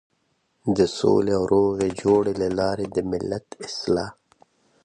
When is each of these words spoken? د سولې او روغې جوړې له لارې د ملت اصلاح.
د 0.77 0.79
سولې 0.97 1.31
او 1.37 1.43
روغې 1.53 1.89
جوړې 2.01 2.33
له 2.41 2.47
لارې 2.59 2.85
د 2.89 2.97
ملت 3.11 3.47
اصلاح. 3.67 4.11